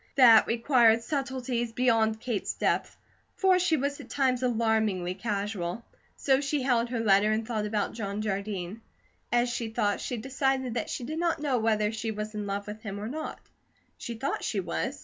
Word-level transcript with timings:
That 0.15 0.47
required 0.47 1.03
subtleties 1.03 1.73
beyond 1.73 2.19
Kate's 2.19 2.55
depth, 2.55 2.97
for 3.35 3.59
she 3.59 3.77
was 3.77 3.99
at 3.99 4.09
times 4.09 4.41
alarmingly 4.41 5.13
casual. 5.13 5.85
So 6.15 6.41
she 6.41 6.63
held 6.63 6.89
her 6.89 6.99
letter 7.01 7.31
and 7.31 7.47
thought 7.47 7.67
about 7.67 7.93
John 7.93 8.19
Jardine. 8.23 8.81
As 9.31 9.47
she 9.47 9.69
thought, 9.69 10.01
she 10.01 10.17
decided 10.17 10.73
that 10.73 10.89
she 10.89 11.03
did 11.03 11.19
not 11.19 11.39
know 11.39 11.59
whether 11.59 11.91
she 11.91 12.09
was 12.09 12.33
in 12.33 12.47
love 12.47 12.65
with 12.65 12.81
him 12.81 12.99
or 12.99 13.07
not; 13.09 13.41
she 13.95 14.15
thought 14.15 14.43
she 14.43 14.59
was. 14.59 14.99